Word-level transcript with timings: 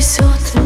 трясет 0.00 0.59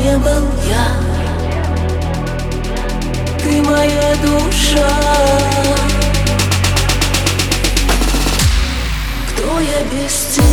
не 0.00 0.16
был 0.16 0.48
я 0.68 0.86
Ты 3.38 3.62
моя 3.62 4.14
душа 4.22 4.90
Кто 9.28 9.60
я 9.60 9.82
без 9.92 10.14
тебя? 10.34 10.49